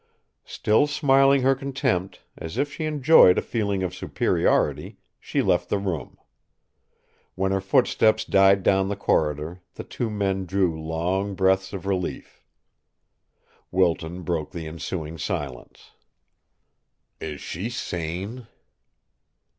Still 0.47 0.87
smiling 0.87 1.43
her 1.43 1.53
contempt, 1.53 2.21
as 2.35 2.57
if 2.57 2.73
she 2.73 2.85
enjoyed 2.85 3.37
a 3.37 3.41
feeling 3.43 3.83
of 3.83 3.93
superiority, 3.93 4.97
she 5.19 5.43
left 5.43 5.69
the 5.69 5.77
room. 5.77 6.17
When 7.35 7.51
her 7.51 7.61
footsteps 7.61 8.25
died 8.25 8.63
down 8.63 8.89
the 8.89 8.95
corridor, 8.95 9.61
the 9.75 9.83
two 9.83 10.09
men 10.09 10.47
drew 10.47 10.75
long 10.81 11.35
breaths 11.35 11.71
of 11.71 11.85
relief. 11.85 12.43
Wilton 13.69 14.23
broke 14.23 14.53
the 14.53 14.65
ensuing 14.65 15.19
silence. 15.19 15.91
"Is 17.19 17.39
she 17.39 17.69
sane?" 17.69 18.47